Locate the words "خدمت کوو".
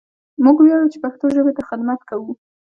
1.69-2.31